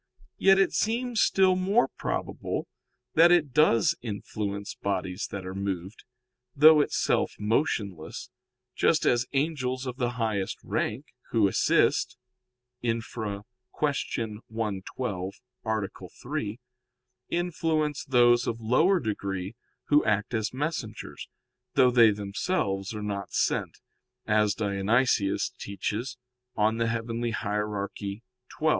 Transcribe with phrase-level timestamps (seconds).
[0.39, 2.67] Yet it seems still more probable
[3.13, 6.05] that it does influence bodies that are moved,
[6.55, 8.31] though itself motionless,
[8.75, 12.17] just as angels of the highest rank, who assist
[12.81, 13.43] [*Infra,
[13.79, 14.41] Q.
[14.47, 15.33] 112,
[15.67, 15.81] A.
[16.19, 16.59] 3],
[17.29, 19.53] influence those of lower degree
[19.89, 21.27] who act as messengers,
[21.75, 23.77] though they themselves are not sent,
[24.25, 26.17] as Dionysius teaches
[26.55, 26.71] (Coel.
[26.79, 27.89] Hier.
[27.99, 28.23] xii).